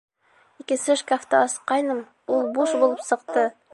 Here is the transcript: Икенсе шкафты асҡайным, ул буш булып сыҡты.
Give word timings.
Икенсе 0.63 0.95
шкафты 1.01 1.37
асҡайным, 1.41 1.99
ул 2.39 2.51
буш 2.57 2.75
булып 2.85 3.05
сыҡты. 3.11 3.45